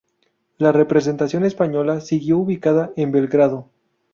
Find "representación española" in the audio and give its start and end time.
0.71-2.01